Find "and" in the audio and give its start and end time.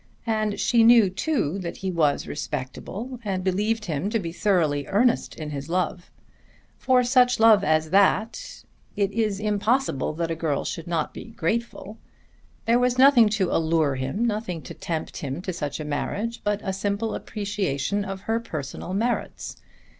0.25-0.59, 3.23-3.43